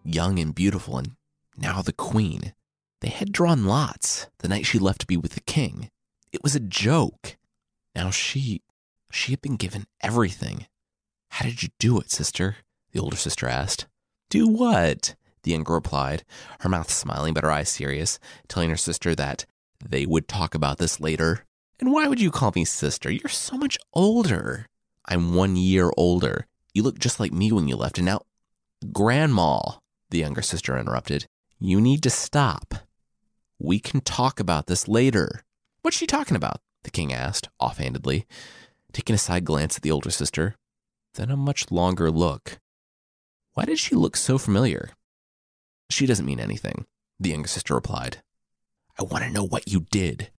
[0.02, 1.10] young and beautiful and
[1.58, 2.54] now the queen.
[3.00, 5.90] They had drawn lots the night she left to be with the king.
[6.32, 7.36] It was a joke.
[7.94, 8.62] Now she,
[9.10, 10.66] she had been given everything.
[11.30, 12.56] How did you do it, sister?
[12.92, 13.86] The older sister asked.
[14.30, 15.14] Do what?
[15.42, 16.24] The younger replied,
[16.60, 19.46] her mouth smiling but her eyes serious, telling her sister that
[19.84, 21.44] they would talk about this later.
[21.78, 23.10] And why would you call me sister?
[23.10, 24.66] You're so much older.
[25.06, 26.46] I'm one year older.
[26.74, 28.22] You look just like me when you left, and now.
[28.92, 29.60] Grandma,
[30.10, 31.26] the younger sister interrupted.
[31.58, 32.74] You need to stop.
[33.58, 35.42] We can talk about this later.
[35.80, 36.60] What's she talking about?
[36.84, 38.26] The king asked, offhandedly,
[38.92, 40.56] taking a side glance at the older sister,
[41.14, 42.58] then a much longer look.
[43.54, 44.90] Why did she look so familiar?
[45.88, 46.84] She doesn't mean anything,
[47.18, 48.18] the younger sister replied.
[48.98, 50.30] I want to know what you did,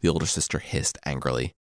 [0.00, 1.54] the older sister hissed angrily.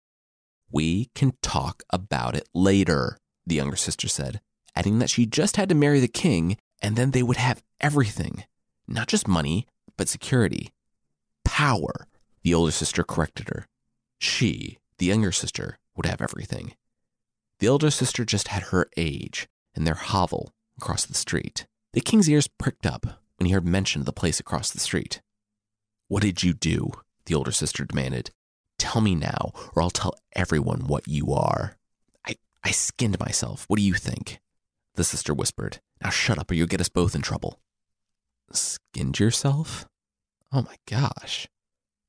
[0.71, 4.41] We can talk about it later, the younger sister said,
[4.75, 8.45] adding that she just had to marry the king and then they would have everything.
[8.87, 9.67] Not just money,
[9.97, 10.71] but security.
[11.43, 12.07] Power,
[12.43, 13.67] the older sister corrected her.
[14.19, 16.75] She, the younger sister, would have everything.
[17.59, 21.65] The older sister just had her age and their hovel across the street.
[21.93, 23.05] The king's ears pricked up
[23.37, 25.21] when he heard mention of the place across the street.
[26.07, 26.91] What did you do?
[27.25, 28.31] The older sister demanded.
[28.77, 31.77] Tell me now, or I'll tell everyone what you are.
[32.27, 33.65] I, I skinned myself.
[33.67, 34.39] What do you think?
[34.95, 35.79] The sister whispered.
[36.03, 37.59] Now shut up, or you'll get us both in trouble.
[38.51, 39.87] Skinned yourself?
[40.51, 41.47] Oh my gosh.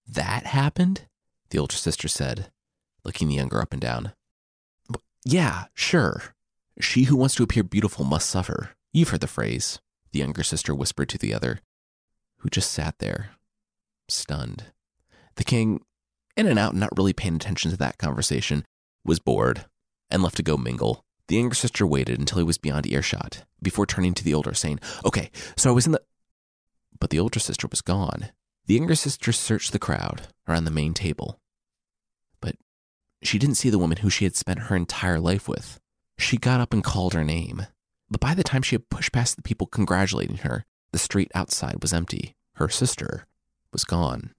[0.07, 1.07] That happened?
[1.51, 2.51] The older sister said,
[3.05, 4.13] looking the younger up and down.
[5.25, 6.23] Yeah, sure.
[6.81, 8.71] She who wants to appear beautiful must suffer.
[8.93, 9.81] You've heard the phrase,
[10.13, 11.61] the younger sister whispered to the other,
[12.39, 13.31] who just sat there,
[14.09, 14.67] stunned.
[15.37, 15.81] The king,
[16.37, 18.65] in and out, not really paying attention to that conversation,
[19.05, 19.67] was bored
[20.11, 21.05] and left to go mingle.
[21.29, 24.79] The younger sister waited until he was beyond earshot before turning to the older, saying,
[25.05, 26.01] Okay, so I was in the.
[26.99, 28.31] But the older sister was gone.
[28.67, 31.39] The younger sister searched the crowd around the main table,
[32.41, 32.57] but
[33.23, 35.79] she didn't see the woman who she had spent her entire life with.
[36.19, 37.67] She got up and called her name.
[38.11, 41.79] But by the time she had pushed past the people congratulating her, the street outside
[41.83, 42.35] was empty.
[42.55, 43.27] Her sister
[43.73, 44.33] was gone.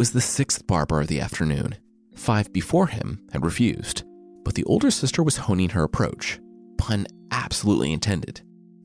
[0.00, 1.74] Was the sixth barber of the afternoon.
[2.16, 4.02] Five before him had refused,
[4.46, 6.40] but the older sister was honing her approach.
[6.78, 8.40] Pun absolutely intended.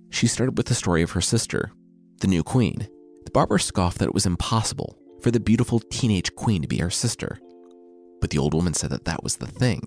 [0.10, 1.72] She started with the story of her sister,
[2.20, 2.90] the new queen.
[3.24, 6.90] The barber scoffed that it was impossible for the beautiful teenage queen to be her
[6.90, 7.40] sister.
[8.20, 9.84] But the old woman said that that was the thing.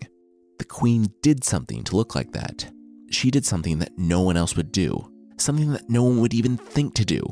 [0.59, 2.73] The queen did something to look like that.
[3.11, 6.57] She did something that no one else would do, something that no one would even
[6.57, 7.23] think to do.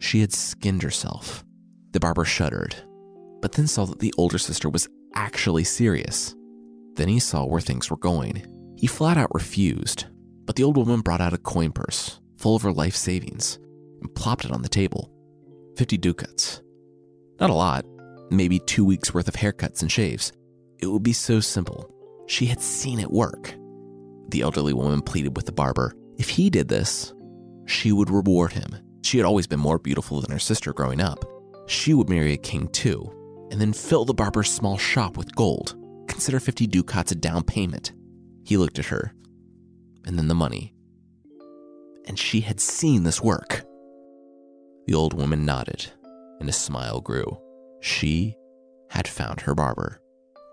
[0.00, 1.44] She had skinned herself.
[1.92, 2.74] The barber shuddered
[3.40, 6.34] but then saw that the older sister was actually serious.
[6.94, 8.44] Then he saw where things were going.
[8.76, 10.06] He flat out refused,
[10.44, 13.58] but the old woman brought out a coin purse full of her life savings
[14.00, 15.10] and plopped it on the table
[15.76, 16.62] 50 ducats.
[17.38, 17.84] Not a lot,
[18.30, 20.32] maybe two weeks worth of haircuts and shaves.
[20.78, 21.94] It would be so simple.
[22.26, 23.54] She had seen it work.
[24.28, 25.94] The elderly woman pleaded with the barber.
[26.16, 27.12] If he did this,
[27.66, 28.76] she would reward him.
[29.02, 31.24] She had always been more beautiful than her sister growing up.
[31.66, 33.10] She would marry a king too,
[33.50, 35.76] and then fill the barber's small shop with gold.
[36.08, 37.92] Consider 50 ducats a down payment.
[38.44, 39.14] He looked at her,
[40.04, 40.74] and then the money.
[42.06, 43.62] And she had seen this work.
[44.86, 45.90] The old woman nodded,
[46.40, 47.38] and a smile grew.
[47.80, 48.34] She
[48.90, 50.00] had found her barber.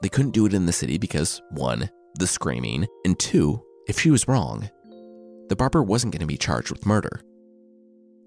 [0.01, 1.89] They couldn't do it in the city because, one,
[2.19, 4.69] the screaming, and two, if she was wrong,
[5.49, 7.21] the barber wasn't going to be charged with murder.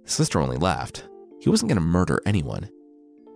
[0.05, 1.09] The sister only laughed.
[1.41, 2.69] He wasn't going to murder anyone.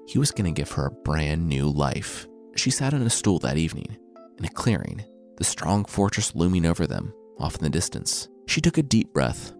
[0.07, 2.27] He was going to give her a brand new life.
[2.57, 3.97] She sat on a stool that evening,
[4.39, 5.05] in a clearing,
[5.37, 8.29] the strong fortress looming over them, off in the distance.
[8.47, 9.53] She took a deep breath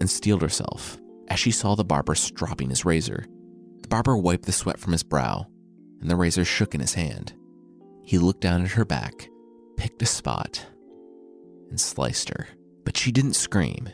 [0.00, 3.24] and steeled herself as she saw the barber stropping his razor.
[3.82, 5.46] The barber wiped the sweat from his brow,
[6.00, 7.32] and the razor shook in his hand.
[8.02, 9.28] He looked down at her back,
[9.76, 10.66] picked a spot,
[11.70, 12.48] and sliced her.
[12.84, 13.88] But she didn't scream.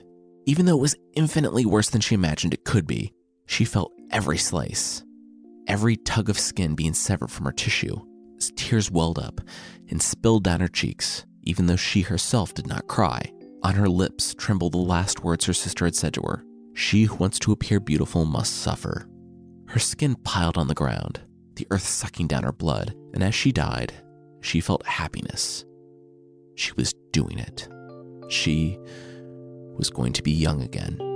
[0.47, 3.13] Even though it was infinitely worse than she imagined it could be,
[3.47, 5.03] she felt every slice
[5.69, 7.97] every tug of skin being severed from her tissue
[8.39, 9.41] as tears welled up
[9.91, 13.21] and spilled down her cheeks, even though she herself did not cry.
[13.63, 16.45] On her lips trembled the last words her sister had said to her
[16.75, 19.09] She who wants to appear beautiful must suffer.
[19.67, 21.21] Her skin piled on the ground,
[21.57, 23.93] the earth sucking down her blood, and as she died,
[24.41, 25.65] she felt happiness.
[26.55, 27.69] She was doing it.
[28.29, 28.79] She
[29.77, 31.08] was going to be young again.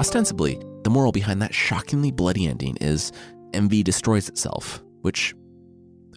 [0.00, 3.12] Ostensibly, the moral behind that shockingly bloody ending is
[3.52, 5.34] envy destroys itself, which,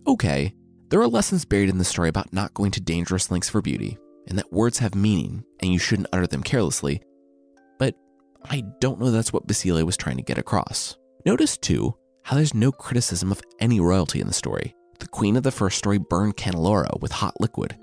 [0.08, 0.54] okay,
[0.88, 3.98] there are lessons buried in the story about not going to dangerous lengths for beauty,
[4.30, 7.02] and that words have meaning and you shouldn't utter them carelessly,
[7.78, 7.94] but
[8.46, 10.96] I don't know that's what Basile was trying to get across.
[11.26, 14.74] Notice, too, how there's no criticism of any royalty in the story.
[15.00, 17.76] The queen of the first story burned Canneloro with hot liquid,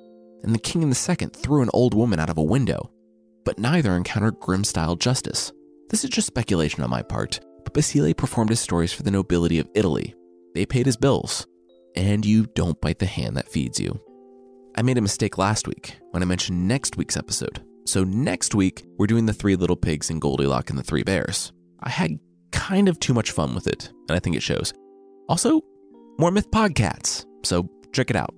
[0.45, 2.91] and the king in the second threw an old woman out of a window,
[3.45, 5.53] but neither encountered Grimm style justice.
[5.91, 9.59] This is just speculation on my part, but Basile performed his stories for the nobility
[9.59, 10.15] of Italy.
[10.55, 11.49] They paid his bills,
[11.97, 14.01] and you don't bite the hand that feeds you.
[14.77, 17.65] I made a mistake last week when I mentioned next week's episode.
[17.87, 21.53] So, next week, we're doing the Three Little Pigs and Goldilocks and the Three Bears.
[21.83, 22.21] I had
[22.53, 24.73] kind of too much fun with it, and I think it shows.
[25.29, 25.61] Also,
[26.21, 28.33] more Myth Podcasts, so check it out.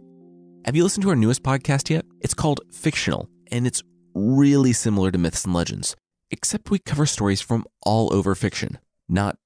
[0.65, 2.07] Have you listened to our newest podcast yet?
[2.23, 3.83] It's called Fictional, and it's
[4.15, 5.97] really similar to Myths and Legends
[6.33, 8.79] except we cover stories from all over fiction,
[9.09, 9.39] not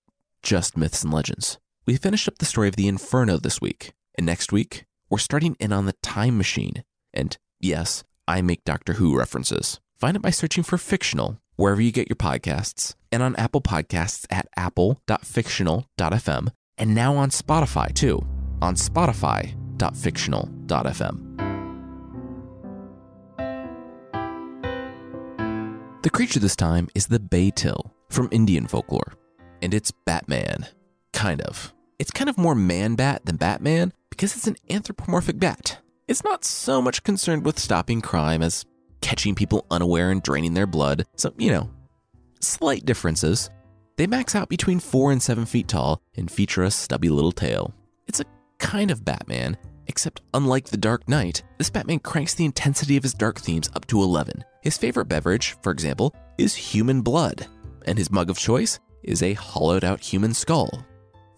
[0.43, 1.59] just myths and legends.
[1.87, 5.57] We finished up the story of the Inferno this week, and next week, we're starting
[5.61, 6.85] in on the Time Machine.
[7.13, 9.81] And yes, I make Doctor Who references.
[9.99, 14.27] Find it by searching for fictional wherever you get your podcasts, and on Apple Podcasts
[14.31, 18.23] at apple.fictional.fm, and now on Spotify too,
[18.61, 21.26] on spotify.fictional.fm.
[26.07, 29.15] The creature this time is the Baital from Indian folklore,
[29.61, 30.69] and it's Batman.
[31.13, 31.75] Kind of.
[31.99, 35.81] It's kind of more man bat than Batman because it's an anthropomorphic bat.
[36.07, 38.65] It's not so much concerned with stopping crime as
[39.01, 41.71] catching people unaware and draining their blood, so, you know,
[42.39, 43.51] slight differences.
[43.97, 47.75] They max out between 4 and 7 feet tall and feature a stubby little tail.
[48.07, 48.27] It's a
[48.61, 49.57] kind of Batman,
[49.89, 53.87] Except, unlike The Dark Knight, this Batman cranks the intensity of his dark themes up
[53.87, 54.45] to 11.
[54.63, 57.47] His favorite beverage, for example, is human blood,
[57.87, 60.85] and his mug of choice is a hollowed out human skull.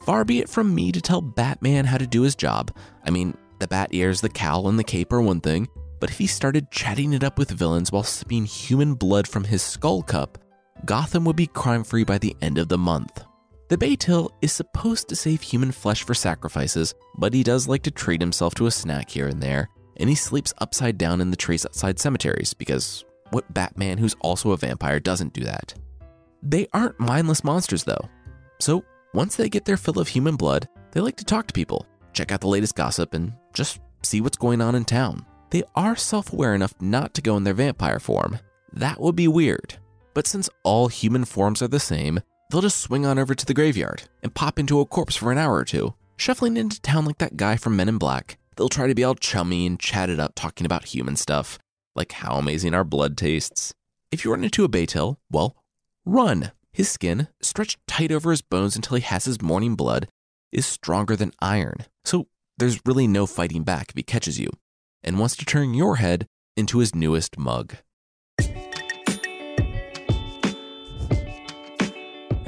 [0.02, 2.74] Far be it from me to tell Batman how to do his job.
[3.04, 5.68] I mean, the bat ears, the cowl, and the cape are one thing,
[6.00, 9.62] but if he started chatting it up with villains while sipping human blood from his
[9.62, 10.38] skull cup,
[10.84, 13.24] Gotham would be crime free by the end of the month.
[13.68, 17.90] The Baital is supposed to save human flesh for sacrifices, but he does like to
[17.90, 21.36] treat himself to a snack here and there, and he sleeps upside down in the
[21.36, 25.74] trees outside cemeteries because what Batman, who's also a vampire, doesn't do that?
[26.42, 28.08] They aren't mindless monsters, though.
[28.58, 31.86] So, once they get their fill of human blood, they like to talk to people,
[32.14, 35.26] check out the latest gossip, and just see what's going on in town.
[35.50, 38.38] They are self aware enough not to go in their vampire form.
[38.72, 39.76] That would be weird.
[40.14, 42.20] But since all human forms are the same,
[42.50, 45.38] they'll just swing on over to the graveyard and pop into a corpse for an
[45.38, 45.94] hour or two.
[46.16, 49.14] Shuffling into town like that guy from Men in Black, they'll try to be all
[49.14, 51.58] chummy and chatted up talking about human stuff,
[51.94, 53.72] like how amazing our blood tastes.
[54.10, 55.56] If you run into a Baital, well,
[56.04, 56.52] run.
[56.72, 60.08] His skin, stretched tight over his bones until he has his morning blood,
[60.52, 61.86] is stronger than iron.
[62.04, 64.50] So there's really no fighting back if he catches you
[65.04, 66.26] and wants to turn your head
[66.56, 67.76] into his newest mug.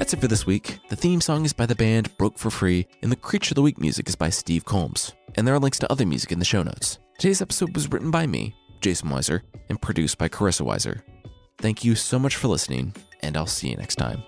[0.01, 0.79] That's it for this week.
[0.89, 3.63] The theme song is by the band Broke for Free, and the Creature of the
[3.63, 5.13] Week music is by Steve Combs.
[5.35, 6.99] And there are links to other music in the show notes.
[7.19, 11.03] Today's episode was written by me, Jason Weiser, and produced by Carissa Weiser.
[11.59, 14.23] Thank you so much for listening, and I'll see you next time.